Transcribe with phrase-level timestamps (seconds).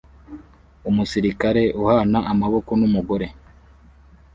[0.89, 3.27] Umusirikare uhana amaboko n'umugore